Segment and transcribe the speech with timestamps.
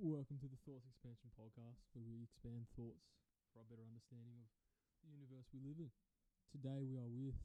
[0.00, 3.04] Welcome to the Thoughts Expansion Podcast, where we expand thoughts
[3.52, 4.48] for a better understanding of
[5.04, 5.92] the universe we live in.
[6.48, 7.36] Today we are with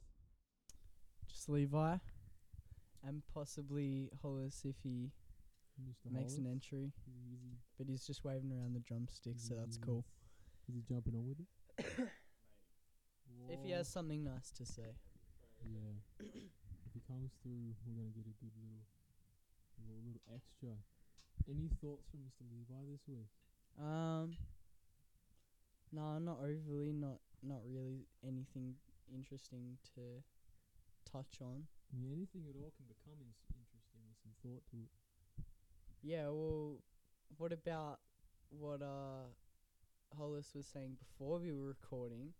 [1.28, 2.00] Just Levi,
[3.04, 5.12] and possibly Hollis if he
[5.76, 6.08] Mr.
[6.16, 6.56] makes an Hollis.
[6.64, 6.96] entry.
[7.04, 10.06] Is he, is he, But he's just waving around the drumstick, so that's cool.
[10.72, 11.50] Is he jumping on with it?
[13.52, 13.78] If he Whoa.
[13.84, 14.96] has something nice to say.
[15.62, 16.00] Yeah.
[16.24, 18.82] if he comes through, we're gonna get a good little,
[19.86, 20.74] little, little extra.
[21.48, 22.44] Any thoughts from Mr.
[22.50, 23.30] Levi this week?
[23.80, 24.36] Um,
[25.92, 28.76] no, not overly, not not really anything
[29.14, 30.24] interesting to
[31.10, 31.68] touch on.
[31.94, 34.92] Mean, anything at all can become ins- interesting with some thought to it.
[36.02, 36.78] Yeah, well,
[37.38, 38.00] what about
[38.50, 39.30] what uh
[40.18, 42.34] Hollis was saying before we were recording?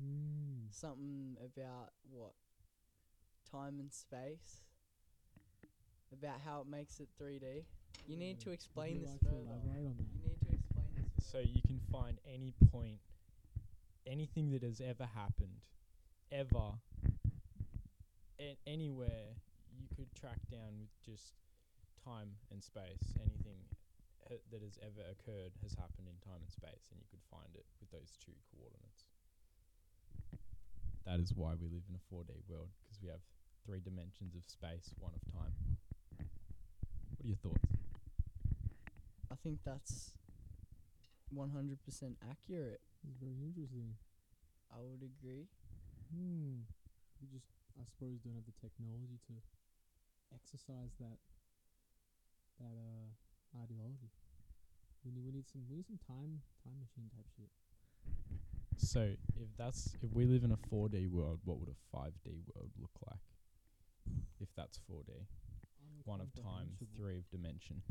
[0.00, 0.70] Mm.
[0.70, 2.32] Something about what
[3.50, 4.62] time and space,
[6.12, 7.64] about how it makes it 3D.
[8.06, 9.36] You need to explain this like further.
[9.36, 10.06] elaborate on that?
[10.12, 11.10] You need to explain this.
[11.30, 11.30] Further.
[11.30, 12.98] So you can find any point,
[14.06, 15.64] anything that has ever happened,
[16.30, 16.78] ever,
[18.40, 19.36] a- anywhere
[19.72, 21.32] you could track down with just
[22.04, 23.14] time and space.
[23.20, 23.62] Anything
[24.28, 27.54] ha- that has ever occurred has happened in time and space, and you could find
[27.54, 29.06] it with those two coordinates.
[31.06, 33.20] That is why we live in a 4D world, because we have
[33.64, 35.52] three dimensions of space, one of time.
[37.16, 37.61] What are your thoughts?
[39.42, 40.14] I think that's
[41.34, 41.50] 100%
[42.30, 42.78] accurate.
[43.02, 43.98] It's very interesting.
[44.70, 45.50] I would agree.
[46.14, 46.62] Hmm.
[47.18, 49.34] We just, I suppose, don't have the technology to
[50.30, 51.18] exercise that
[52.62, 53.10] that uh
[53.58, 54.14] ideology.
[55.02, 57.50] We need we need some we need some time time machine type shit.
[58.78, 62.70] So if that's if we live in a 4D world, what would a 5D world
[62.78, 63.26] look like?
[64.38, 65.26] If that's 4D,
[66.04, 67.82] one of time, three of dimension.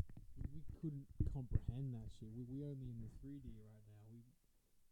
[0.52, 2.28] We, couldn't comprehend that shit.
[2.34, 4.02] We we only in the three D right now.
[4.10, 4.20] We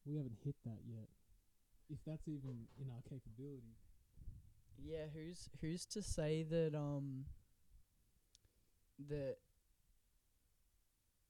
[0.06, 1.08] we haven't hit that yet.
[1.90, 3.76] If that's even in our capability.
[4.78, 7.26] Yeah, who's who's to say that um
[9.08, 9.36] that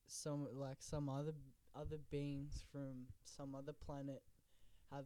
[0.06, 1.32] some like some other
[1.74, 4.22] other beings from some other planet
[4.90, 5.04] have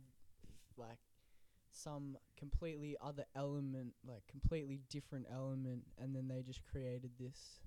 [0.77, 0.99] like
[1.71, 7.61] some completely other element, like completely different element, and then they just created this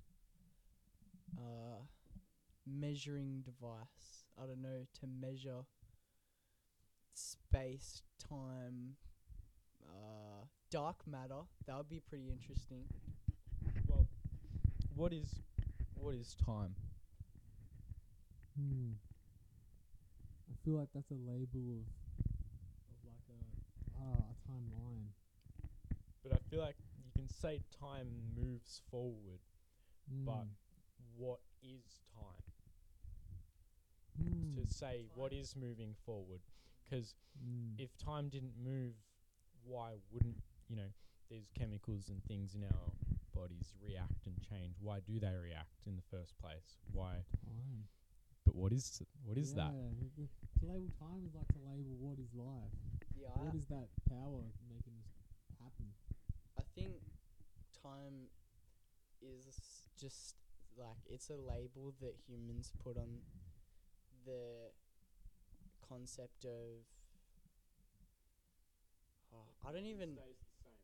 [1.35, 1.81] uh
[2.65, 4.25] measuring device.
[4.41, 5.65] I don't know to measure
[7.13, 8.95] space, time,
[9.83, 11.41] uh, dark matter.
[11.65, 12.83] That would be pretty interesting.
[13.87, 14.07] Well,
[14.95, 15.41] what is
[15.95, 16.75] what is time?
[18.57, 18.93] Hmm.
[20.51, 21.87] I feel like that's a label of
[22.91, 25.09] of like a ah a timeline.
[26.23, 29.39] But I feel like you can say time moves forward,
[30.25, 30.66] but Hmm.
[31.17, 32.43] What is time?
[34.21, 34.55] Hmm.
[34.55, 36.41] To say what Time- is moving forward,
[36.83, 37.75] because Hmm.
[37.77, 38.95] if time didn't move,
[39.63, 40.89] why wouldn't you know
[41.29, 42.91] these chemicals and things in our
[43.33, 44.79] bodies react and change?
[44.79, 46.77] Why do they react in the first place?
[46.91, 47.23] Why?
[47.45, 47.87] time.
[48.45, 49.73] But what is what is that?
[49.73, 50.29] Yeah, it- it-
[50.59, 52.73] To label time is like to label what is life.
[53.15, 55.93] Yeah, What is that power making this happen?
[56.57, 57.03] I think
[57.73, 58.29] time
[59.21, 60.35] is just
[60.77, 63.21] like it's a label that humans put on
[64.25, 64.71] the
[65.87, 66.85] concept of.
[69.33, 70.17] Oh, I don't even.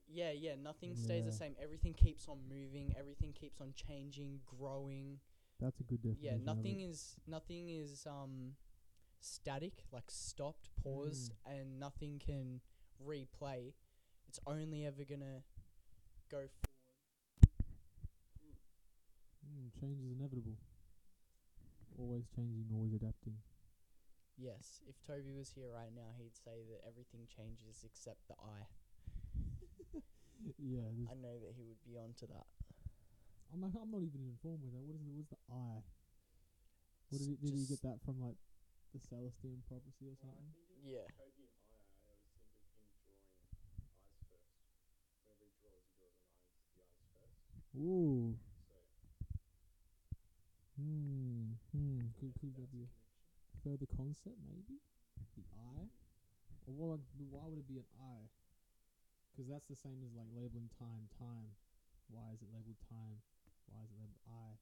[0.07, 0.55] Yeah, yeah.
[0.61, 1.55] Nothing stays the same.
[1.61, 2.93] Everything keeps on moving.
[2.97, 5.19] Everything keeps on changing, growing.
[5.59, 6.23] That's a good definition.
[6.25, 8.53] Yeah, nothing is nothing is um
[9.19, 12.61] static, like stopped, paused, and nothing can
[13.05, 13.73] replay.
[14.27, 15.43] It's only ever gonna
[16.31, 16.72] go forward.
[19.71, 20.59] Change is inevitable.
[21.95, 23.37] Always changing, always adapting.
[24.35, 28.65] Yes, if Toby was here right now, he'd say that everything changes except the eye.
[30.57, 32.49] yeah, I know that he would be onto that.
[33.53, 34.81] I'm not, I'm not even informed with that.
[34.81, 35.85] What is the what's the eye?
[37.13, 38.17] What did he, did he get that from?
[38.17, 38.41] Like
[38.93, 40.49] the Celestine prophecy or something?
[40.81, 41.05] Yeah.
[41.17, 42.33] I, I think of him drawing
[43.93, 44.49] eyes first.
[45.05, 47.77] Whenever he draws, he draws an eyes, the eyes first.
[47.77, 48.33] Ooh.
[50.83, 51.55] Hmm.
[51.71, 52.11] Hmm.
[52.19, 52.91] Could could that be a
[53.63, 54.35] further concept?
[54.43, 54.83] Maybe
[55.39, 55.87] the eye.
[56.67, 56.99] Or what?
[57.15, 58.27] Like, why would it be an eye?
[59.31, 61.07] Because that's the same as like labeling time.
[61.15, 61.55] Time.
[62.11, 63.23] Why is it labeled time?
[63.71, 64.59] Why is it labeled eye?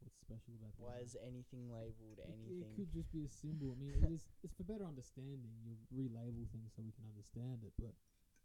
[0.00, 0.80] What's special about that?
[0.80, 1.04] Why eye?
[1.04, 2.64] is anything labeled It- anything?
[2.64, 3.74] It could just be a symbol.
[3.74, 4.30] I mean, it is.
[4.46, 5.52] It's for better understanding.
[5.66, 7.74] You relabel things so we can understand it.
[7.76, 7.92] But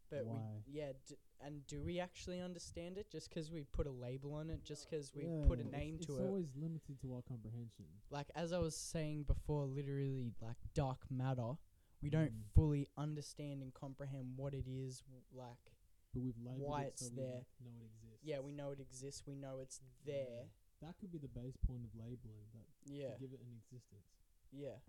[0.10, 0.62] But why.
[0.68, 4.34] we yeah, d- and do we actually understand it just 'cause we put a label
[4.34, 6.22] on it, just 'cause we put a name it's, to it's it?
[6.24, 7.86] It's always limited to our comprehension.
[8.10, 11.54] Like as I was saying before, literally like dark matter,
[12.02, 12.44] we don't Mm.
[12.54, 15.02] fully understand and comprehend what it is.
[15.02, 15.72] w- Like
[16.14, 17.46] But we've labeled Why it it's so there.
[17.60, 18.24] we know it exists.
[18.24, 19.26] yeah, we know it exists.
[19.26, 20.50] We know it's there.
[20.82, 22.46] That could be the base point of labeling.
[22.54, 24.08] That Yeah, to give it an existence.
[24.52, 24.80] yeah,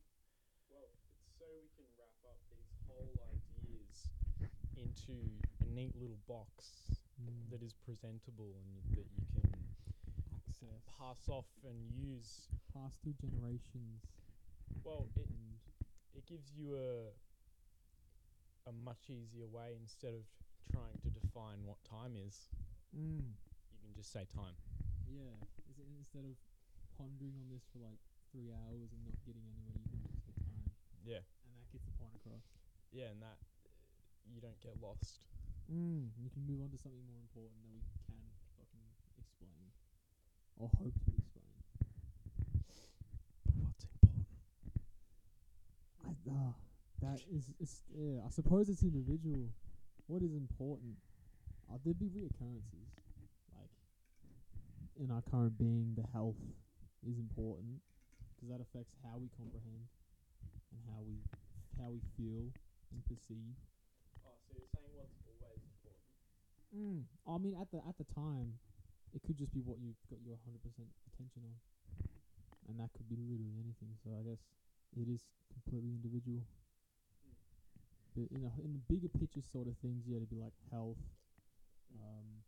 [0.69, 1.03] Well, it's
[1.39, 4.11] so we can wrap up these whole ideas
[4.77, 7.49] into a neat little box Mm.
[7.51, 9.49] that is presentable and that you can
[10.37, 12.49] access pass off and use.
[12.73, 14.05] pass through generations.
[14.85, 15.57] Well, it And
[16.15, 17.09] it gives you a
[18.69, 20.27] a much easier way instead of
[20.73, 22.49] trying to define what time is.
[22.95, 23.33] mm,
[23.73, 24.57] You can just say time.
[25.09, 25.39] yeah,
[25.71, 26.37] is it instead of
[26.99, 27.99] pondering on this for like
[28.33, 30.69] three hours and not getting anywhere, you can just say time,
[31.05, 32.43] Yeah, and that gets the point across.
[32.93, 33.39] yeah, and that
[34.33, 35.21] you don't get lost.
[35.71, 38.19] Mm, you can move on to something more important that we can
[38.55, 38.87] fucking
[39.19, 39.71] explain
[40.57, 41.55] or hope to explain.
[43.45, 44.39] But what's important?
[46.07, 46.55] I, ah,
[47.03, 48.23] that is, is yeah.
[48.25, 49.51] I suppose it's individual.
[50.07, 50.95] What is important?
[51.67, 52.95] Uh, there'd be reoccurrences,
[53.59, 53.75] like
[54.95, 55.95] in our current being.
[55.99, 56.39] The health
[57.03, 57.83] is important
[58.35, 59.91] because that affects how we comprehend
[60.71, 61.19] and how we
[61.83, 62.55] how we feel
[62.95, 63.59] and perceive.
[64.47, 66.07] So you're saying what's always important?
[66.71, 67.01] Mm.
[67.27, 68.59] I mean, at the at the time,
[69.15, 71.57] it could just be what you've got your hundred percent attention on,
[72.71, 73.99] and that could be literally anything.
[74.03, 74.43] So I guess
[74.95, 76.47] it is completely individual.
[78.15, 81.01] But in a, in the bigger picture sort of things, yeah, to be like health.
[81.97, 82.45] Um,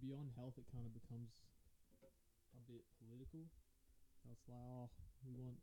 [0.00, 1.32] beyond health, it kind of becomes
[2.56, 3.48] a bit political.
[4.20, 4.88] So it's like, oh,
[5.24, 5.60] we want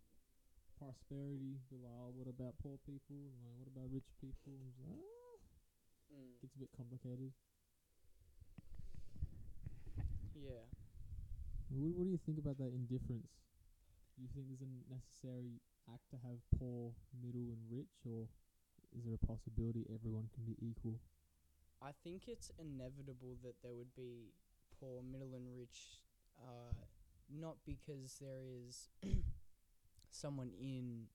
[0.81, 1.62] prosperity.
[1.69, 3.30] But like, oh, what about poor people?
[3.30, 4.57] And like, what about rich people?
[4.57, 5.38] And it's like, ah,
[6.18, 6.33] mm.
[6.42, 7.30] gets a bit complicated.
[10.33, 10.66] yeah.
[11.69, 13.30] What, what do you think about that indifference?
[14.18, 18.25] Do you think there's a necessary act to have poor, middle, and rich, or
[18.92, 21.00] is there a possibility everyone can be equal?
[21.81, 24.34] I think it's inevitable that there would be
[24.80, 26.04] poor, middle, and rich,
[26.38, 26.75] uh,
[27.31, 28.89] not because there is
[30.12, 31.08] someone in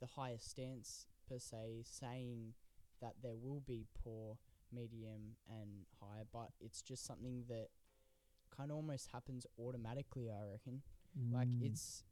[0.00, 2.54] the highest stance per se saying
[3.00, 4.38] that there will be poor,
[4.72, 7.68] medium, and high, but it's just something that
[8.56, 10.30] kind of almost happens automatically.
[10.30, 10.82] I reckon.
[11.32, 11.62] Like Mm.
[11.66, 12.04] it's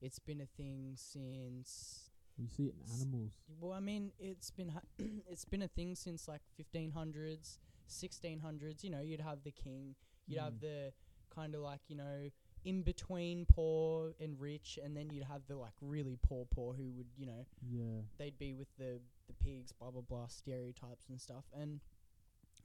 [0.00, 3.36] it's been a thing since we see it in animals.
[3.60, 4.80] well, I mean, it's been ha-
[5.30, 8.82] it's been a thing since like 1500s, 1600s.
[8.82, 9.94] You know, you'd have the king,
[10.26, 10.60] you'd have Mm.
[10.60, 10.92] the
[11.34, 12.30] kind of like you know
[12.64, 16.90] in between poor and rich, and then you'd have the like really poor poor who
[16.96, 18.00] would you know Yeah.
[18.18, 21.44] they'd be with the the pigs, blah blah blah, stereotypes and stuff.
[21.54, 21.80] And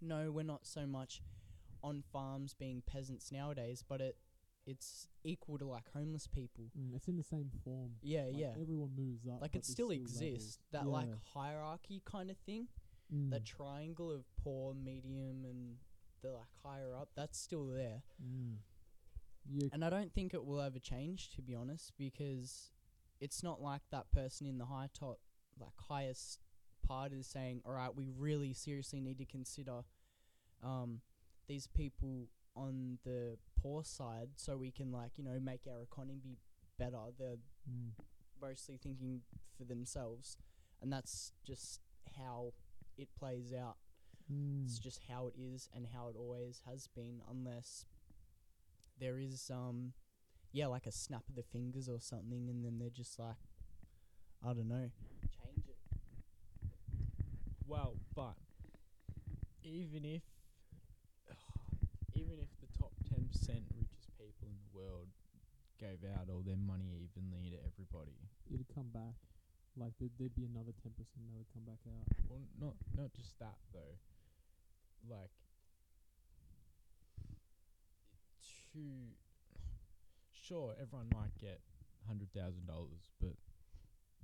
[0.01, 1.21] no, we're not so much
[1.83, 4.17] on farms being peasants nowadays, but it
[4.65, 6.65] it's equal to like homeless people.
[6.77, 7.91] Mm, it's in the same form.
[8.01, 8.51] Yeah, Like, yeah.
[8.61, 9.41] Everyone moves up.
[9.41, 10.11] Like it still levels.
[10.21, 10.59] exists.
[10.71, 12.67] That like hierarchy kind of thing.
[13.11, 13.31] Mm.
[13.31, 15.77] that triangle of poor, medium, and
[16.21, 18.03] the like higher up, that's still there.
[18.23, 18.57] Mm.
[19.47, 19.69] Yeah.
[19.71, 22.71] And I don't think it will ever change, to be honest, because
[23.19, 25.19] it's not like that person in the high top,
[25.59, 26.39] like highest
[26.85, 29.81] part, is saying, "All right, we really seriously need to consider
[30.63, 31.01] um,
[31.47, 36.37] these people on the poor side, so we can like you know make our economy
[36.77, 37.37] better." They're
[37.69, 37.91] Mm.
[38.41, 39.21] mostly thinking
[39.57, 40.37] for themselves,
[40.81, 41.81] and that's just
[42.17, 42.53] how
[42.97, 43.77] it plays out.
[44.31, 44.63] Mm.
[44.65, 47.85] It's just how it is and how it always has been, unless
[48.99, 49.93] there is um,
[50.51, 53.35] yeah, like a snap of the fingers or something, and then they're just like,
[54.43, 54.89] I don't know,
[55.29, 55.77] change it.
[57.67, 58.35] Well, but
[59.63, 60.23] even if
[62.13, 65.07] even if the top ten percent richest people in the world
[65.79, 68.17] gave out all their money evenly to everybody,
[68.51, 69.15] It'd come back.
[69.77, 72.07] Like there'd, there'd be another ten percent that would come back out.
[72.27, 73.95] well, not not just that though,
[75.07, 75.31] like
[80.31, 81.61] sure everyone might get
[82.07, 83.37] hundred thousand dollars, but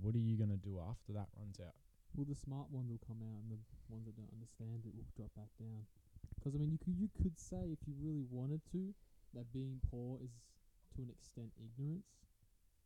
[0.01, 1.77] what are you gonna do after that runs out?
[2.15, 3.59] Well, the smart ones will come out, and the
[3.91, 5.85] ones that don't understand it will drop back down.
[6.33, 8.93] Because I mean, you could you could say if you really wanted to
[9.35, 10.31] that being poor is
[10.95, 12.07] to an extent ignorance.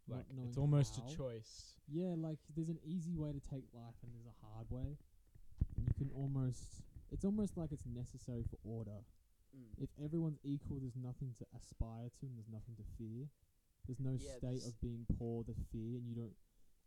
[0.09, 1.05] Like it's almost how.
[1.05, 1.77] a choice.
[1.87, 4.97] Yeah, like there's an easy way to take life and there's a hard way.
[5.77, 9.05] And you can almost it's almost like it's necessary for order.
[9.55, 9.83] Mm.
[9.83, 13.27] If everyone's equal, there's nothing to aspire to and there's nothing to fear.
[13.87, 16.35] There's no Yeah, state of being poor to fear and you don't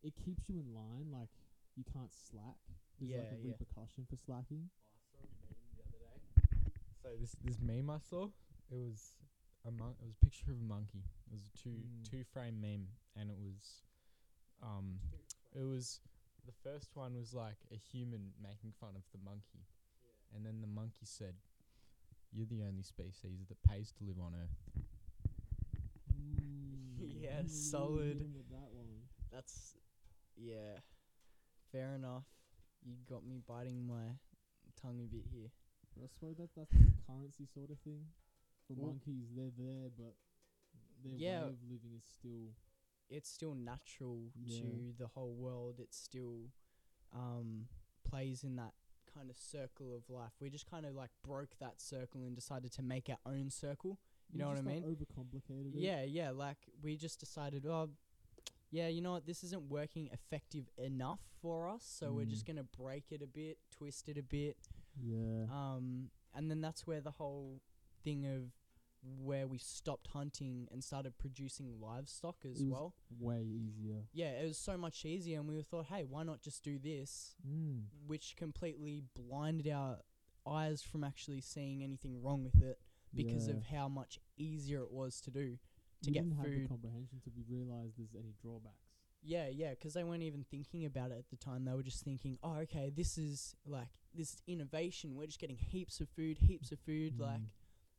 [0.03, 1.31] it keeps you in line like
[1.77, 2.59] you can't slack.
[2.99, 3.55] There's Yeah, like a yeah.
[3.55, 4.71] repercussion for slacking.
[5.11, 6.19] Saw a meme the other day.
[7.03, 8.31] So this this meme I saw,
[8.71, 9.15] it was
[9.67, 11.03] a mon- it was a picture of a monkey.
[11.27, 12.05] It was a two Mm.
[12.11, 13.83] two frame meme, and it was,
[14.63, 14.99] um,
[15.55, 16.01] it was
[16.47, 19.67] the first one was like a human making fun of the monkey,
[20.35, 21.35] and then the monkey said,
[22.33, 24.85] "You're the only species that pays to live on Earth."
[26.13, 28.19] Mm, Yeah, solid.
[28.19, 29.09] getting with that one.
[29.31, 29.77] That's
[30.37, 30.81] yeah.
[31.71, 32.25] Fair enough.
[32.85, 34.17] You got me biting my
[34.81, 35.51] tongue a bit here.
[35.95, 38.07] But I suppose that that's the currency sort of thing.
[38.67, 40.17] For Well- monkeys, they're there, but
[41.03, 41.45] their Yeah.
[41.45, 42.55] way of living is still
[43.09, 44.61] It's still natural Yeah.
[44.63, 45.81] to the whole world.
[45.81, 46.51] It still
[47.13, 47.69] um
[48.05, 48.73] plays in that
[49.15, 50.33] kind of circle of life.
[50.41, 53.99] We just kind of like broke that circle and decided to make our own circle.
[54.33, 54.83] You we know what I mean?
[54.85, 55.73] Overcomplicated.
[55.75, 56.31] Yeah, yeah.
[56.31, 57.91] Like we just decided, oh,
[58.71, 59.27] yeah, you know what?
[59.27, 62.49] This isn't working effective enough for us, so we're just Mm.
[62.55, 64.57] gonna break it a bit, twist it a bit,
[64.99, 65.45] Yeah.
[65.51, 67.61] um, and then that's where the whole
[68.03, 68.51] thing of
[69.03, 72.95] where we stopped hunting and started producing livestock as well.
[73.19, 74.05] Way easier.
[74.13, 77.35] Yeah, it was so much easier, and we thought, hey, why not just do this?
[77.47, 77.85] Mm.
[78.07, 79.99] Which completely blinded our
[80.47, 82.79] eyes from actually seeing anything wrong with it
[83.15, 83.55] because yeah.
[83.55, 85.59] of how much easier it was to do.
[86.03, 86.69] to we get didn't have the food.
[86.69, 88.75] comprehension to be realize there's any drawbacks.
[89.25, 91.65] Yeah, yeah, 'cause they weren't even thinking about it at the time.
[91.65, 95.15] They were just thinking, oh, okay, this is like this is innovation.
[95.15, 97.47] We're just getting heaps of food, heaps of food, like Mm.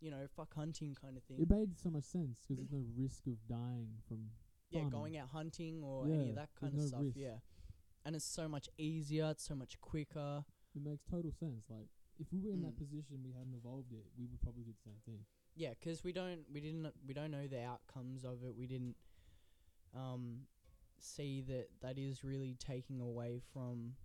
[0.04, 1.38] You know, fuck hunting kind of thing.
[1.40, 4.20] It made so much sense because there's no risk of dying from.
[4.70, 7.02] yeah, going out hunting or any of that kind of no stuff.
[7.04, 7.18] risk.
[7.18, 7.38] Yeah,
[8.06, 9.28] and it's so much easier.
[9.32, 10.44] It's so much quicker.
[10.76, 11.64] It makes total sense.
[11.70, 11.88] Like
[12.20, 12.84] if we were in that Mm.
[12.84, 15.26] position, we hadn't evolved it, we would probably do the same thing.
[15.56, 18.56] Yeah, 'cause we don't, we didn't, we don't know the outcomes of it.
[18.56, 18.96] We didn't
[19.96, 20.48] um,
[21.00, 23.96] see that that is really taking away from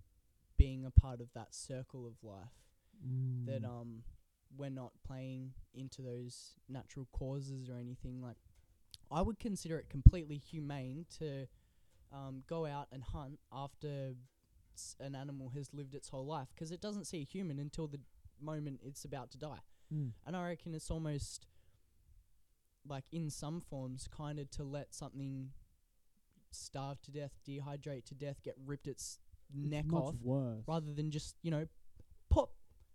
[0.59, 2.53] being a part of that circle of life.
[3.47, 3.65] that Mm.
[3.65, 4.03] um
[4.57, 8.37] we're not playing into those natural causes or anything like
[9.11, 11.47] I would consider it completely humane to
[12.13, 14.15] um, go out and hunt after
[14.75, 17.87] s- an animal has lived its whole life because it doesn't see a human until
[17.87, 18.01] the
[18.41, 19.61] moment it's about to die
[19.93, 20.13] Mm.
[20.27, 21.47] and I reckon it's almost
[22.87, 25.51] like in some forms kind of to let something
[26.51, 29.19] starve to death dehydrate to death get ripped its
[29.55, 30.63] It's neck off worse.
[30.67, 31.67] rather than just you know
[32.31, 32.51] pop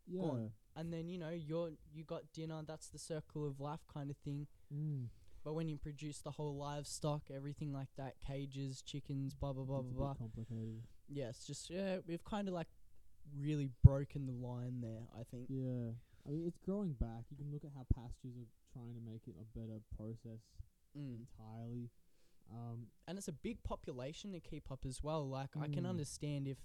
[0.07, 0.22] yeah.
[0.22, 0.51] gone.
[0.75, 4.18] And then you know you're you got dinner that's the circle of life kind of
[4.18, 5.08] thing Mm.
[5.44, 9.80] but when you produce the whole livestock everything like that cages chickens blah blah blah
[9.82, 10.84] It's blah blah complicated.
[11.08, 12.68] yeah it's just yeah we've kind of like
[13.38, 15.92] really broken the line there i think Yeah.
[16.25, 17.25] I mean, it's growing back.
[17.30, 20.39] You can look at how pastures are trying to make it a better process
[20.98, 21.18] mm.
[21.20, 21.89] entirely.
[22.50, 25.89] Um, and it's a big population to keep up as well like i can Mm.
[25.89, 26.58] understand if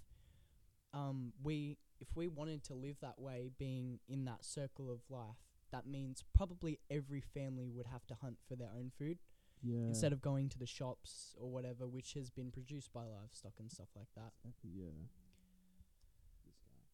[0.93, 5.49] um we if we wanted to live that way being in that circle of life
[5.71, 9.19] that means probably every family would have to hunt for their own food
[9.61, 9.87] yeah.
[9.87, 13.71] instead of going to the shops or whatever, which has been produced by livestock and
[13.71, 14.33] stuff like that.
[14.41, 14.97] Exactly, yeah.
[16.45, 16.85] This guy.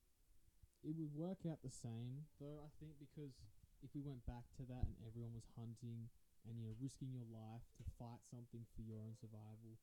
[0.84, 3.38] It would work out the same, though, I think, because
[3.84, 6.10] if we went back to that and everyone was hunting
[6.46, 9.78] and, you know, risking your life to fight something for your own survival,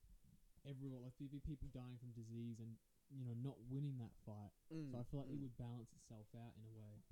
[0.67, 2.75] everyone, like, there'd be people dying from disease and,
[3.12, 4.52] you know, not winning that fight.
[4.90, 5.42] So I mm, feel like it mm.
[5.45, 7.04] would balance itself out in a way.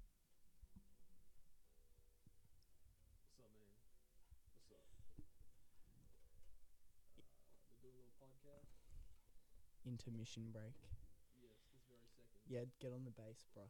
[3.20, 3.72] What's up, man?
[4.56, 4.84] What's up?
[5.92, 6.08] Uh,
[7.76, 8.72] We're doing a little podcast.
[9.86, 10.76] Intermission break.
[11.34, 12.40] Yes, this very second.
[12.48, 13.64] Yeah, get on the bass, bro.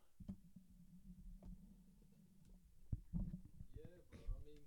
[3.75, 4.21] Yeah, bro.
[4.35, 4.63] I mean,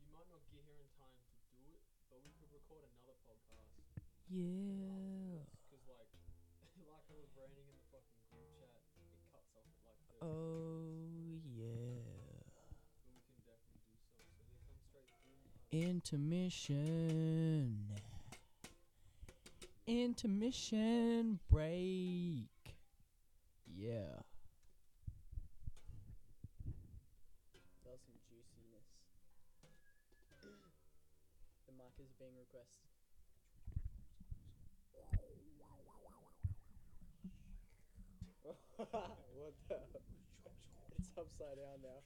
[0.00, 3.16] you might not get here in time to do it, but we could record another
[3.24, 3.74] podcast.
[4.30, 4.99] Yeah.
[15.72, 16.78] Intermission.
[19.86, 22.48] Intermission break.
[23.76, 24.18] Yeah.
[27.84, 28.86] That was some juiciness.
[31.66, 32.90] the mic is being requested.
[39.36, 39.76] what the?
[40.98, 42.00] It's upside down now.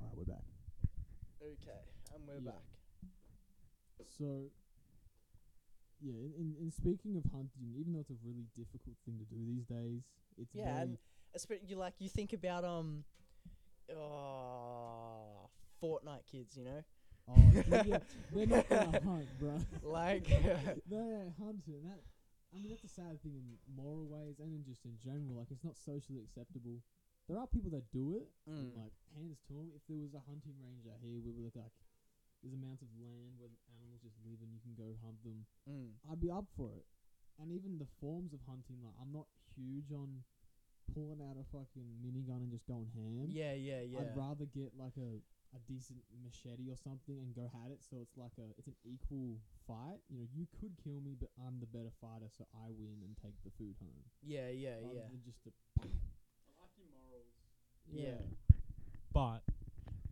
[0.00, 0.42] Alright, we're back.
[1.50, 1.80] Okay,
[2.14, 2.50] and we're Yeah.
[2.52, 2.62] back.
[4.18, 4.50] So,
[6.00, 9.24] yeah, in, in, in speaking of hunting, even though it's a really difficult thing to
[9.26, 10.02] do these days,
[10.38, 10.98] it's Yeah, very and
[11.36, 13.04] Espe- you like you think about um,
[13.90, 15.46] uh,
[15.82, 16.82] Fortnite kids, you know,
[17.28, 17.52] Oh,
[17.86, 17.98] yeah,
[18.34, 19.58] they're not gonna hunt, bro.
[19.82, 20.26] like
[20.88, 21.82] They're hunting.
[21.84, 22.00] That
[22.52, 23.44] I mean, that's a sad thing in
[23.76, 25.38] moral ways and in just in general.
[25.38, 26.82] Like, it's not socially acceptable.
[27.30, 28.26] There are people that do it.
[28.50, 29.70] and, mm, like, hands to 'em.
[29.78, 31.72] If there was a hunting range out here, we were like, like,
[32.42, 35.46] there's amounts of land where animals just live and you can go hunt them.
[35.68, 36.86] mm, I'd be up for it.
[37.38, 40.24] And even the forms of hunting, like, I'm not huge on
[40.92, 43.30] pulling out a fucking minigun and just going ham.
[43.30, 44.00] yeah, yeah, yeah.
[44.00, 45.22] I'd rather get like a
[45.52, 48.76] a decent machete or something and go at it so it's like a it's an
[48.84, 49.98] equal fight.
[50.08, 53.16] You know, you could kill me but I'm the better fighter so I win and
[53.18, 54.04] take the food home.
[54.22, 55.08] yeah, yeah, rather yeah.
[55.10, 55.50] than just a
[55.82, 55.86] I
[56.62, 57.34] like your morals.
[57.92, 58.14] Yeah.
[59.12, 59.40] But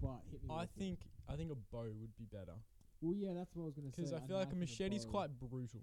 [0.00, 0.78] But hit me I with it.
[0.78, 2.54] think I think a bow would be better
[3.00, 4.02] Well yeah, that's what I was gonna say.
[4.02, 5.10] because I feel like a liken machete's bow.
[5.10, 5.82] quite brutal.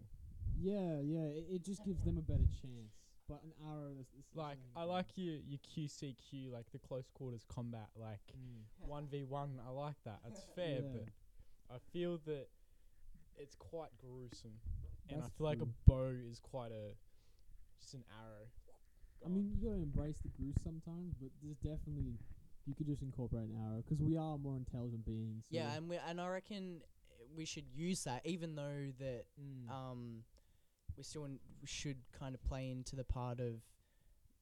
[0.58, 1.28] Yeah, yeah.
[1.36, 2.96] It, it just gives them a better chance.
[3.28, 4.90] But an arrow is, is is Like I goes.
[4.90, 8.64] like your your QCQ, like the close quarters combat, like Mm.
[8.88, 9.60] one v one.
[9.66, 10.20] I like that.
[10.28, 10.90] It's fair, Yeah.
[10.94, 12.48] but I feel that
[13.38, 14.60] it's quite gruesome,
[15.10, 15.74] and I That's feel like a true.
[15.88, 16.94] bow is quite a
[17.82, 18.46] just an arrow.
[19.26, 22.20] I mean, you gotta embrace the grues sometimes, but there's definitely
[22.68, 25.46] you could just incorporate an arrow because we are more intelligent beings.
[25.46, 26.82] so- Yeah, and we and I reckon
[27.36, 29.70] we should use that, even though that Mm.
[29.70, 30.24] um
[30.98, 33.62] we still n- should kind of play into the part of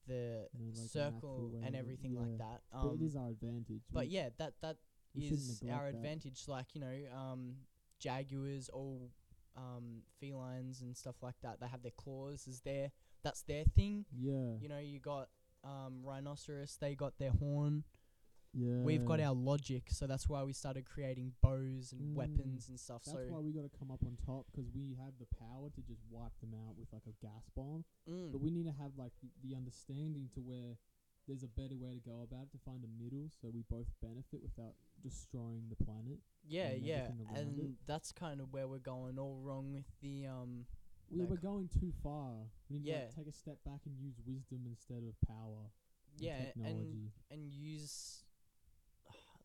[0.06, 2.38] the You know, like the natural circle way and of everything like yeah.
[2.38, 2.64] that.
[2.72, 3.84] but Um, it is our advantage.
[3.92, 4.78] but We- yeah, that that
[5.16, 5.98] we shouldn't is neglect our that.
[5.98, 6.48] advantage.
[6.48, 7.66] Like you know, um,
[8.00, 9.12] jaguars, all
[9.56, 11.60] um, felines and stuff like that.
[11.60, 12.48] They have their claws.
[12.48, 12.92] Is their
[13.24, 14.06] that's their thing.
[14.16, 15.30] Yeah, You know, you got
[15.64, 16.78] um, rhinoceros.
[16.80, 17.84] They got their horn.
[18.54, 18.82] yeah.
[18.84, 22.80] We've got our logic, so that's why we started creating bows and Mm, weapons and
[22.80, 23.02] stuff.
[23.06, 25.70] That's so why we got to come up on top because we have the power
[25.74, 27.86] to just wipe them out with like a gas bomb.
[28.10, 30.78] mm, But we need to have like the, understanding to where
[31.28, 33.88] there's a better way to go about it to find a middle so we both
[34.02, 36.20] benefit without destroying the planet.
[36.46, 37.72] yeah, and yeah, and it.
[37.88, 40.66] that's kind of where we're going all wrong with the um.
[41.10, 42.32] We, we're going too far.
[42.70, 43.00] We need to Yeah.
[43.06, 45.72] like, take a step back and use wisdom instead of power.
[46.20, 47.12] and Yeah, and technology.
[47.32, 48.24] and use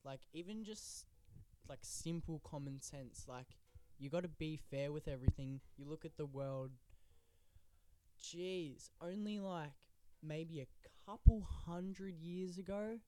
[0.04, 1.06] like even just
[1.68, 3.46] like simple common sense like
[3.98, 6.70] you got to be fair with everything you look at the world
[8.20, 9.72] jeez only like
[10.22, 10.66] maybe a
[11.06, 12.98] couple hundred years ago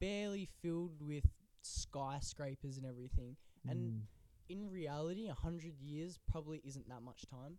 [0.00, 1.24] barely filled with
[1.62, 3.36] skyscrapers and everything
[3.68, 4.06] and Mm,
[4.48, 7.58] in reality a hundred years probably isn't that much time.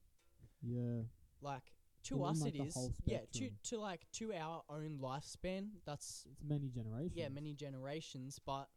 [0.62, 1.04] Yeah,
[1.41, 1.74] like
[2.06, 2.91] to in, us like, it is.
[3.06, 7.13] yeah to to like to our own lifespan that's it's many generations.
[7.15, 8.67] yeah many generations but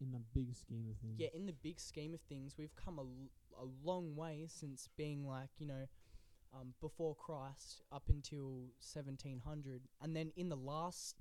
[0.00, 1.14] in the big scheme of things.
[1.18, 3.30] yeah in the big scheme of things we've come a, l-
[3.62, 5.86] a long way since being like you know
[6.54, 11.16] um, before christ up until 1700 and then in the last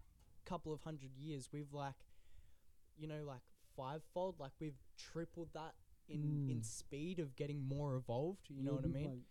[0.46, 1.96] couple of hundred years we've like
[2.98, 3.42] you know like
[3.78, 5.74] fivefold like we've tripled that
[6.10, 6.66] in in Mm.
[6.66, 9.24] speed of getting more evolved you know Yeah, what i mean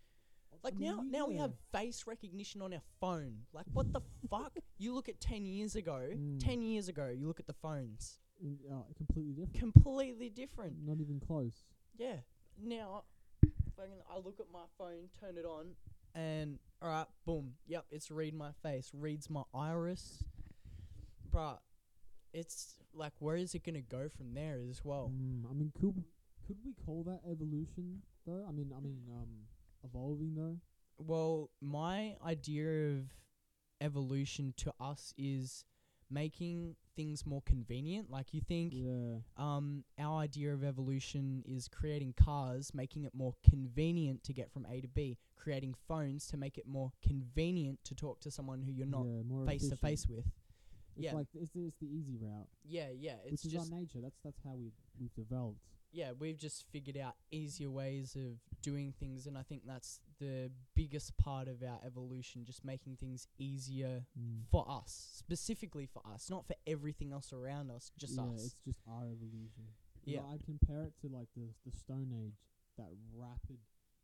[0.52, 3.46] Like, like I mean, now, now we have face recognition on our phone.
[3.52, 4.56] Like what the fuck?
[4.78, 6.00] You look at ten years ago.
[6.14, 6.38] Mm.
[6.38, 8.18] Ten years ago, you look at the phones.
[8.42, 9.74] Uh, completely different.
[9.74, 10.74] Completely different.
[10.86, 11.64] Not even close.
[11.98, 12.18] Yeah.
[12.62, 13.04] Now,
[13.76, 15.74] fucking, I look at my phone, turn it on,
[16.14, 17.54] and all right, boom.
[17.66, 20.22] Yep, it's read my face, reads my iris.
[21.30, 21.58] Bruh,
[22.32, 25.10] it's like where is it gonna go from there as well?
[25.12, 26.04] Mm, I mean, could
[26.46, 28.44] could we call that evolution though?
[28.48, 29.28] I mean, I mean, um,
[29.84, 30.58] evolving though.
[30.98, 33.14] Well, my idea of
[33.80, 35.64] evolution to us is
[36.10, 38.10] making things more convenient.
[38.10, 39.18] Like you think Yeah.
[39.36, 44.64] um our idea of evolution is creating cars, making it more convenient to get from
[44.66, 48.70] A to B, creating phones to make it more convenient to talk to someone who
[48.70, 50.26] you're not yeah, face to face with.
[50.96, 51.14] It's yeah.
[51.14, 53.98] like it's, it's the easy route, Yeah, yeah, it's which is just our nature.
[54.00, 55.58] That's that's how we've we've developed.
[55.94, 60.50] Yeah, we've just figured out easier ways of doing things and I think that's the
[60.74, 64.42] biggest part of our evolution, just making things easier Mm.
[64.50, 68.28] for us, specifically for us, not for everything else around us, just yeah, us.
[68.40, 69.64] Yeah, it's just our evolution.
[70.04, 70.20] Yeah.
[70.28, 72.36] I compare it to like the the Stone Age,
[72.76, 73.58] that rapid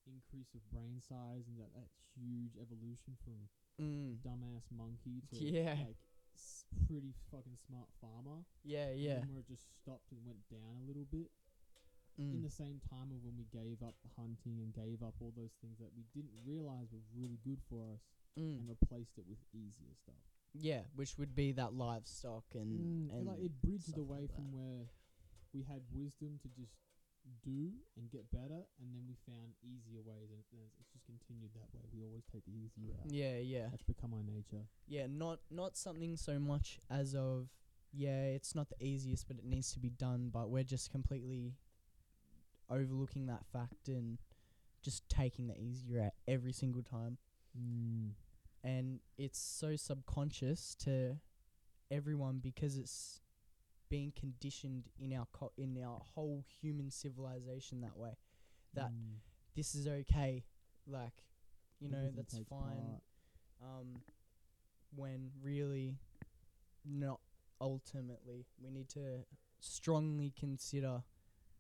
[0.07, 3.49] increase of brain size and that, that huge evolution from
[3.81, 4.17] Mm.
[4.23, 5.75] dumbass monkey to Yeah.
[5.87, 5.97] like
[6.35, 8.45] s- pretty fucking smart farmer.
[8.63, 9.15] Yeah, and yeah.
[9.21, 11.31] then where it just stopped and went down a little bit.
[12.29, 12.43] In Mm.
[12.43, 15.79] the same time of when we gave up hunting and gave up all those things
[15.79, 18.01] that we didn't realize were really good for us
[18.37, 18.59] Mm.
[18.59, 20.23] and replaced it with easier stuff.
[20.53, 24.35] Yeah, which would be that livestock and Mm, and like it bridged stuff away like
[24.35, 24.91] from where
[25.53, 26.75] we had wisdom to just
[27.43, 31.53] do and get better, and then we found easier ways, and it's, it's just continued
[31.55, 31.83] that way.
[31.93, 33.07] We always take the easy route.
[33.13, 34.67] yeah, yeah, That's become our nature.
[34.89, 35.07] yeah.
[35.07, 37.49] Not not something so much as of
[37.93, 40.31] yeah, it's not the easiest, but it needs to be done.
[40.31, 41.57] But we're just completely
[42.71, 44.19] overlooking that fact and
[44.83, 47.19] just taking the easy route every single time.
[47.59, 48.11] Mm.
[48.63, 51.17] And it's so subconscious to
[51.91, 53.21] everyone because it's
[53.89, 58.17] being conditioned in our co- in our whole human civilization that way.
[58.75, 59.17] That Mm.
[59.57, 60.45] this is okay,
[60.87, 61.25] like
[61.81, 63.01] you know that's fine.
[63.63, 64.03] um,
[64.95, 65.99] when really
[66.85, 67.21] not
[67.61, 69.25] ultimately we need to
[69.61, 71.03] strongly consider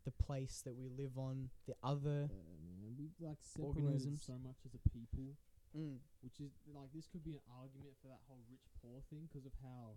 [0.04, 2.58] the place that we live on the other Yeah.
[2.98, 4.22] We like separated organisms.
[4.26, 5.36] so much as a people,
[5.76, 5.98] mm.
[6.20, 9.46] which is like this could be an argument for that whole rich poor thing because
[9.46, 9.96] of how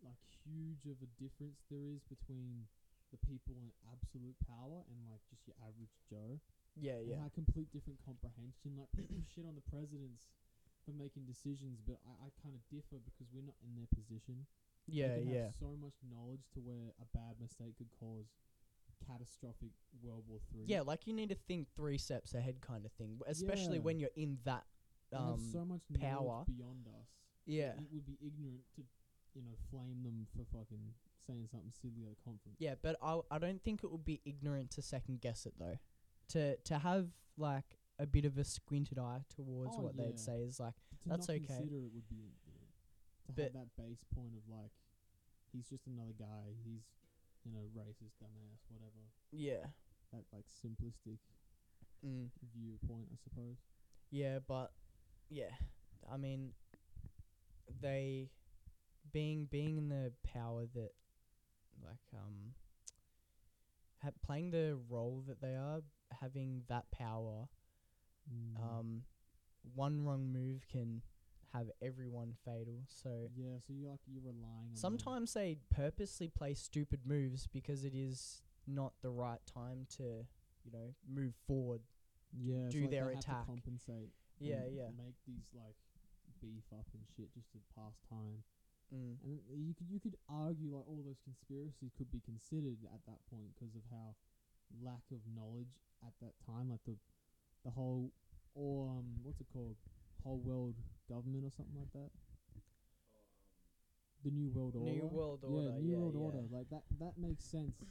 [0.00, 2.64] like huge of a difference there is between
[3.12, 6.38] the people in absolute power and like just your average Joe.
[6.78, 8.78] yeah and yeah how complete different comprehension.
[8.78, 10.30] Like people shit on the presidents
[10.86, 14.46] for making decisions, but I, I kind of differ because we're not in their position.
[14.88, 18.30] yeah yeah Have so much knowledge to where a bad mistake could cause
[19.06, 19.70] catastrophic
[20.02, 20.64] World War Three.
[20.66, 23.82] yeah like you need to think three steps ahead kind of thing especially Yeah.
[23.82, 24.64] when you're in that
[25.10, 26.22] they have um so much power.
[26.24, 27.08] knowledge beyond us.
[27.46, 28.82] yeah it would be ignorant to,
[29.34, 30.94] you know, flame them for fucking
[31.26, 32.56] saying something silly at a conference.
[32.58, 35.78] yeah but I, I don't think it would be ignorant to second guess it though
[36.30, 40.04] to to have like a bit of a squinted eye towards Oh, what yeah.
[40.06, 41.46] they'd say is like To That's not okay.
[41.46, 42.70] Consider it would be ignorant.
[43.26, 44.72] to But- have that base point of like,
[45.52, 46.54] he's just another guy.
[46.64, 46.84] He's,
[47.44, 49.10] you know, racist, dumbass, whatever.
[49.32, 49.66] yeah
[50.12, 51.18] That like simplistic
[52.04, 52.28] mm.
[52.54, 53.56] viewpoint, I suppose.
[54.10, 54.72] Yeah, but
[55.28, 55.50] yeah,
[56.10, 56.52] I mean,
[57.80, 58.28] they
[59.12, 60.92] being being in the power that
[61.84, 62.54] like um
[64.02, 65.80] ha- playing the role that they are
[66.20, 67.48] having that power
[68.30, 68.56] Mm.
[68.62, 69.02] um
[69.74, 71.02] one wrong move can
[71.52, 76.54] have everyone fatal so yeah, so you like you're relying on sometimes they purposely play
[76.54, 80.24] stupid moves because it is not the right time to
[80.64, 81.80] you know move forward
[82.32, 83.40] yeah, do like their they have attack.
[83.42, 84.10] to compensate.
[84.38, 85.74] yeah yeah Make these like
[86.40, 88.44] beef up and shit just to pass time.
[88.94, 89.18] mm.
[89.24, 93.18] And you could you could argue like all those conspiracies could be considered at that
[93.28, 94.14] point because of how
[94.80, 95.74] lack of knowledge
[96.06, 96.94] at that time, like the
[97.64, 98.12] the whole
[98.54, 99.76] or um what's it called,
[100.22, 100.76] whole world
[101.10, 102.14] government or something like that.
[104.22, 104.94] The new world order.
[104.94, 105.74] New World Order.
[105.74, 106.28] Yeah, new yeah, world yeah.
[106.28, 106.44] order.
[106.52, 107.82] Like that that makes sense.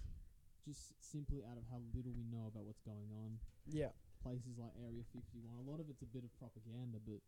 [0.63, 4.75] Just simply out of how little we know about what's going on yeah places like
[4.83, 5.47] Area 51.
[5.47, 7.23] A lot of it's a bit of propaganda, but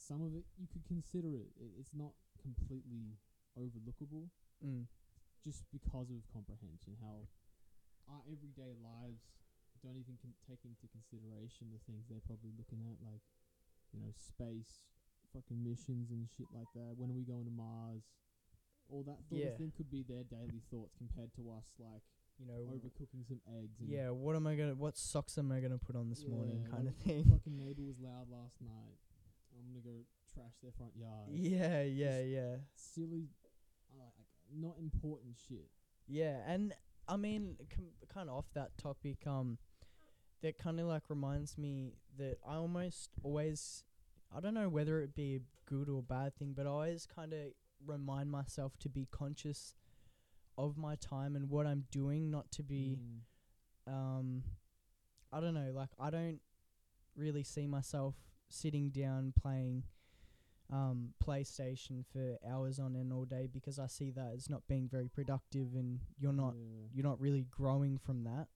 [0.00, 1.52] some of it you could consider it.
[1.60, 3.20] it it's not completely
[3.54, 4.32] overlookable
[4.64, 4.88] mm.
[5.44, 6.96] just because of comprehension.
[7.04, 7.28] How
[8.08, 9.36] our everyday lives
[9.84, 13.20] don't even con- take into consideration the things they're probably looking at, like
[13.92, 14.80] you know space,
[15.34, 16.94] fucking missions and shit like that.
[16.96, 18.02] When are we going to Mars?
[18.88, 19.48] All that sort Yeah.
[19.48, 22.02] of thing could be their daily thoughts compared to us, like
[22.38, 23.80] you know overcooking some eggs.
[23.80, 24.74] And Yeah, what am I gonna?
[24.74, 26.62] What socks am I gonna put on this morning?
[26.62, 27.24] Yeah, Kind of like, thing.
[27.24, 28.98] Fucking neighbor was loud last night.
[29.56, 31.28] I'm gonna go trash their front yard.
[31.30, 33.28] Yeah, yeah, yeah, Silly,
[33.94, 34.12] uh, like
[34.52, 35.70] not important shit.
[36.06, 36.42] yeah.
[36.46, 36.74] And
[37.08, 39.58] I mean, com- kind of off that topic, um,
[40.42, 43.84] that kind of like reminds me that I almost always,
[44.36, 47.32] I don't know whether it be a good or bad thing, but I always kind
[47.32, 47.40] of
[47.86, 49.74] remind myself to be conscious
[50.56, 52.98] of my time and what I'm doing, not to be.
[53.88, 53.92] Mm.
[53.92, 54.42] um
[55.32, 56.40] I don't know, like I don't
[57.16, 58.14] really see myself
[58.48, 59.84] sitting down playing
[60.72, 64.88] um PlayStation for hours on end all day because I see that as not being
[64.88, 66.88] very productive and you're not Yeah.
[66.92, 68.48] you're not really growing from that.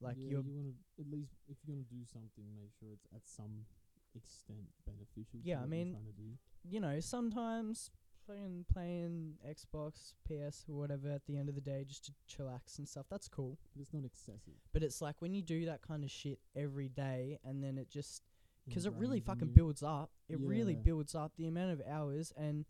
[0.00, 2.88] Like yeah, you're you want to at least if you're gonna do something, make sure
[2.92, 3.66] it's at some
[4.14, 5.40] extent beneficial.
[5.40, 6.28] to Yeah, I mean, trying to do.
[6.68, 7.90] you know, sometimes
[8.26, 12.78] playing playing Xbox, PS or whatever at the end of the day just to chillax
[12.78, 13.06] and stuff.
[13.10, 13.58] That's cool.
[13.74, 14.54] But it's not excessive.
[14.72, 17.90] But it's like when you do that kind of shit every day and then it
[17.90, 18.22] just
[18.68, 19.54] because it really fucking you.
[19.54, 20.10] builds up.
[20.28, 22.64] It really builds up the amount of hours, and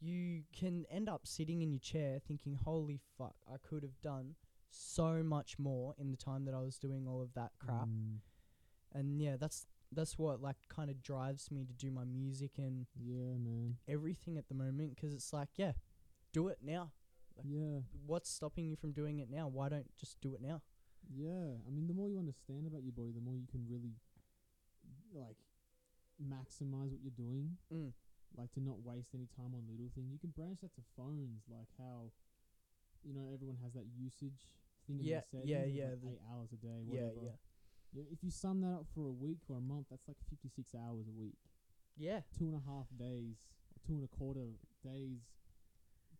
[0.00, 4.36] you can end up sitting in your chair thinking, "Holy fuck, I could have done
[4.70, 8.20] so much more in the time that I was doing all of that crap." Mm,
[8.92, 12.86] And yeah, that's that's what like kind of drives me to do my music and
[12.96, 13.76] yeah, man.
[13.88, 15.72] everything at the moment 'cause it's like, yeah,
[16.32, 16.92] do it now.
[17.36, 19.48] Like- Yeah, What's stopping you from doing it now?
[19.48, 20.62] Why don't just do it now?
[21.10, 21.56] yeah.
[21.66, 23.94] I mean, the more you understand about your body, the more you can really
[25.14, 25.38] like
[26.20, 27.56] maximize what you're doing.
[27.72, 27.92] Mm.
[28.36, 30.12] like to not waste any time on little things.
[30.12, 32.12] You can branch that to phones, like how
[33.02, 34.44] you know everyone has that usage
[34.86, 34.98] thing.
[35.00, 36.82] Yeah, in their yeah, settings, yeah, Like the- eight hours a day.
[36.84, 37.14] Whatever.
[37.24, 37.36] yeah, Yeah,
[37.94, 41.06] If you sum that up for a week or a month, that's like fifty-six hours
[41.08, 41.38] a week.
[41.96, 42.20] yeah.
[42.38, 43.36] Two and a half days,
[43.74, 44.46] or two and a quarter
[44.84, 45.20] days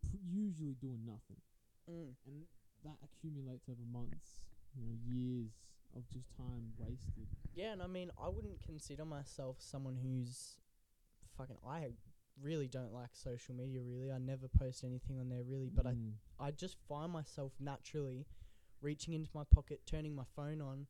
[0.02, 1.40] pr- usually doing nothing,
[1.88, 2.14] Mm.
[2.26, 2.46] and
[2.84, 4.40] that accumulates over months,
[4.74, 5.52] you know, years
[5.94, 7.28] of just time wasted.
[7.54, 10.58] Yeah, and I mean, I wouldn't consider myself someone who's
[11.36, 11.58] fucking.
[11.66, 11.92] I
[12.40, 13.82] really don't like social media.
[13.82, 15.42] Really, I never post anything on there.
[15.44, 16.14] Really, but Mm.
[16.38, 18.26] I I just find myself naturally
[18.80, 20.86] reaching into my pocket, turning my phone on,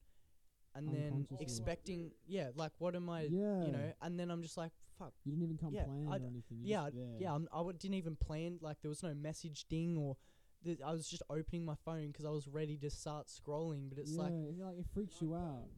[0.74, 2.10] and then expecting.
[2.26, 3.22] Yeah, like what am I?
[3.22, 5.12] yeah, You know, and then I'm just like, fuck.
[5.24, 6.58] you didn't even come yeah, planned I'd- or anything.
[6.62, 7.20] You're Yeah, just.
[7.20, 8.58] Yeah, I'm, I w- didn't even plan.
[8.60, 10.16] Like there was no message ding or.
[10.64, 13.98] Th- I was just opening my phone 'cause I was ready to start scrolling, but
[13.98, 15.68] it's yeah, like it's like it freaks you out.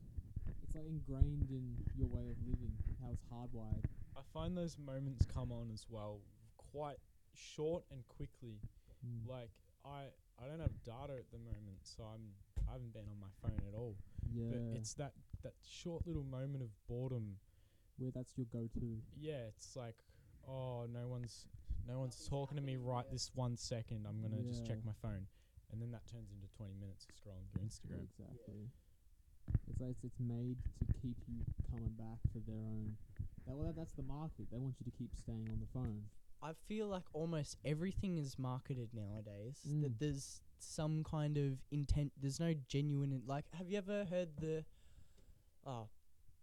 [0.62, 2.72] It's like ingrained in your way of living,
[3.02, 3.84] how it's hardwired.
[4.16, 6.20] I find those moments come on as well
[6.56, 6.96] quite
[7.34, 8.58] short and quickly.
[9.06, 9.28] Mm.
[9.28, 9.50] Like
[9.84, 10.06] I
[10.38, 12.32] I don't have data at the moment, so I'm
[12.70, 13.96] I haven't been on my phone at all.
[14.32, 17.36] yeah, But it's that that short little moment of boredom.
[17.98, 19.02] where that's your go-to.
[19.18, 19.96] Yeah, it's like
[20.48, 21.46] oh no one's
[21.88, 24.06] no one's talking to me right this one second.
[24.08, 25.26] I'm gonna just check my phone,
[25.72, 28.04] and then that turns into 20 minutes of scrolling through Instagram.
[28.04, 28.70] Exactly.
[29.68, 32.94] It's like it's, it's made to keep you coming back for their own.
[33.46, 34.46] That, well, that, that's the market.
[34.52, 36.02] They want you to keep staying on the phone.
[36.42, 39.58] I feel like almost everything is marketed nowadays.
[39.68, 39.82] Mm.
[39.82, 42.12] That there's some kind of intent.
[42.20, 43.12] There's no genuine.
[43.12, 44.64] in- Like, have you ever heard the,
[45.66, 45.88] oh,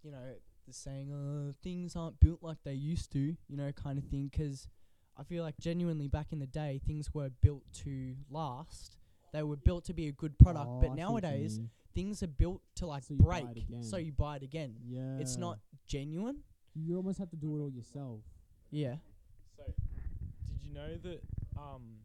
[0.04, 3.98] you know, the saying, "Uh, things aren't built like they used to," you know, kind
[3.98, 4.30] of thing.
[4.30, 4.68] 'Cause
[5.16, 8.98] I feel like genuinely back in the day, things were built to last.
[9.34, 11.60] They were built to be a good product, Oh, but see what you nowadays
[11.94, 14.78] things are built to like So break, it so you buy it again.
[14.84, 16.44] yeah, It's not genuine.
[16.76, 18.22] You almost have to do it all yourself.
[18.70, 18.98] Yeah.
[19.56, 19.64] So,
[20.46, 21.24] did you know that
[21.58, 22.04] um,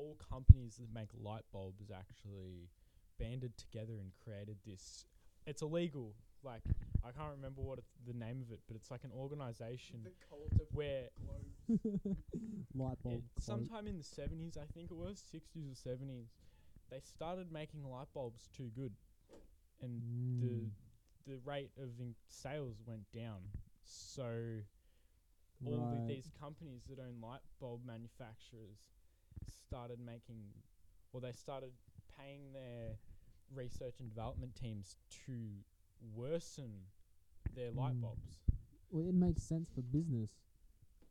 [0.00, 2.70] all companies that make light bulbs actually
[3.18, 5.04] banded together and created this?
[5.46, 6.14] It's illegal.
[6.42, 6.62] Like
[7.04, 10.00] I can't remember what it's, the name of it, but it's like an organization
[10.72, 11.08] where
[12.74, 13.22] Light bulb.
[13.36, 16.28] it, sometime in the seventies, I think it was sixties or seventies,
[16.90, 18.92] they started making light bulbs too good,
[19.82, 20.40] and Mm.
[20.40, 23.40] the the rate of in sales went down.
[23.84, 24.62] So
[25.66, 28.78] all the, these companies that own light bulb manufacturers
[29.50, 30.54] started making,
[31.12, 31.72] or they started
[32.18, 32.96] paying their
[33.54, 35.64] research and development teams to
[36.14, 36.86] worsen
[37.54, 38.00] their light Mm.
[38.02, 38.38] bulbs.
[38.90, 40.30] Well, it makes sense for business.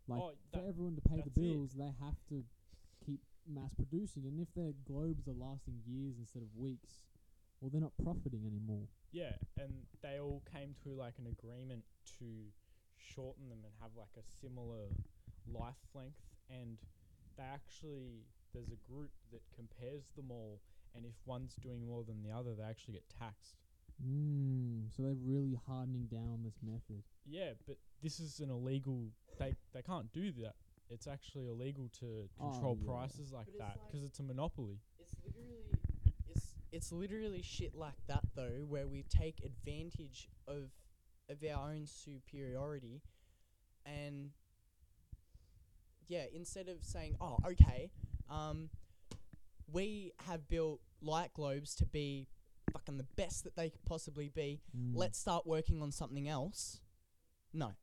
[0.07, 1.41] Like Oh, for that- everyone to pay the that's it.
[1.41, 2.45] bills, they have to
[2.99, 4.25] keep mass producing.
[4.25, 7.03] And if their globes are lasting years instead of weeks,
[7.59, 8.87] well, they're not profiting anymore.
[9.11, 11.85] Yeah, and they all came to like an agreement
[12.19, 12.51] to
[12.97, 14.89] shorten them and have like a similar
[15.45, 16.21] life length.
[16.49, 16.79] And
[17.39, 20.59] they actually, there's a group that compares them all,
[20.95, 23.57] and if one's doing more than the other, they actually get taxed.
[24.05, 27.03] Mm, so they're really hardening down this method.
[27.25, 29.07] Yeah, but this is an illegal.
[29.37, 30.55] They they can't do that.
[30.89, 32.91] It's actually illegal to Oh, control yeah.
[32.91, 34.79] prices like But it's that like- because it's a monopoly.
[34.99, 35.79] It's literally
[36.29, 40.71] it's it's literally shit like that though, where we take advantage of
[41.29, 43.01] of our own superiority,
[43.85, 44.31] and
[46.09, 47.91] yeah, instead of saying, "Oh, okay,
[48.29, 48.69] um,
[49.71, 52.27] we have built light globes to be
[52.73, 54.61] fucking the best that they could possibly be.
[54.75, 54.91] Mm.
[54.95, 56.81] Let's start working on something else."
[57.53, 57.73] No.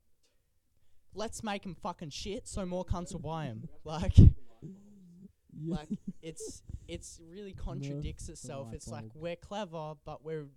[1.13, 3.67] Let's make 'em fucking shit so more cunts will buy 'em.
[3.83, 4.17] Like
[5.65, 5.89] like
[6.21, 8.73] it's it's really contradicts itself.
[8.73, 10.47] It's like we're clever, but we're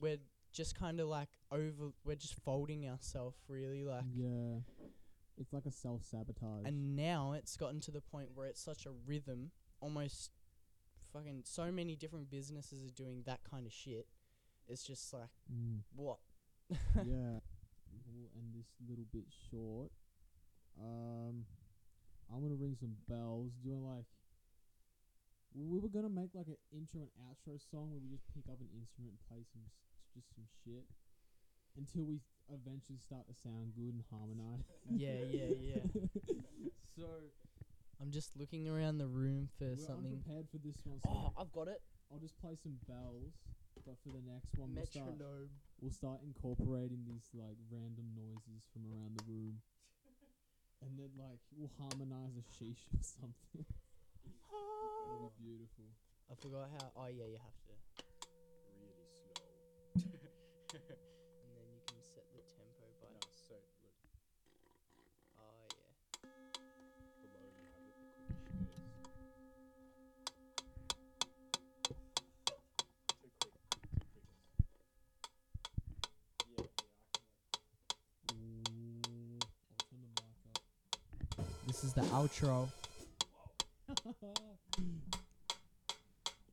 [0.00, 0.18] we're
[0.52, 1.92] just kind of like over.
[2.04, 3.84] We're just folding ourselves, really.
[3.84, 4.60] Like, yeah,
[5.38, 6.64] it's like a self sabotage.
[6.64, 9.50] and now it's gotten to the point where it's such a rhythm.
[9.80, 10.30] Almost
[11.12, 14.06] fucking so many different businesses are doing that kind of shit.
[14.68, 15.80] It's just like mm.
[15.94, 16.18] what?
[16.70, 17.40] yeah,
[18.06, 19.90] we'll end this little bit short.
[20.80, 21.44] Um,
[22.32, 23.52] I'm gonna ring some bells.
[23.62, 24.06] Do you want like?
[25.54, 28.58] We were gonna make like an intro and outro song where we just pick up
[28.58, 30.82] an instrument and play some s- just some shit
[31.78, 32.18] until we
[32.52, 34.64] eventually start to sound good and harmonize.
[34.90, 35.84] yeah, yeah, yeah.
[36.96, 37.06] So
[38.00, 40.22] I'm just looking around the room for We're something.
[40.22, 41.82] unprepared for this one, so Oh, I've got it.
[42.12, 43.34] I'll just play some bells.
[43.84, 45.50] But for the next one, we'll start, Metronome.
[45.82, 49.58] we'll start incorporating these like random noises from around the room,
[50.80, 53.66] and then like we'll harmonize a sheesh or something.
[55.10, 55.90] It'll be beautiful.
[56.30, 56.94] I forgot how.
[56.96, 57.74] Oh yeah, you have to.
[58.78, 58.94] really
[60.94, 61.13] slow.
[82.14, 82.68] Outro.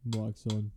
[0.05, 0.71] Mike's on.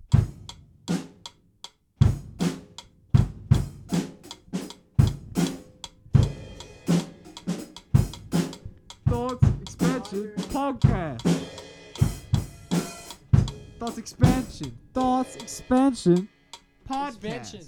[9.09, 11.23] Thoughts Expansion Podcast.
[13.79, 14.79] Thoughts Expansion.
[14.93, 16.29] Thoughts Expansion
[16.87, 17.09] Podcast.
[17.09, 17.67] Expansion.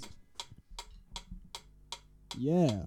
[2.37, 2.83] Yeah.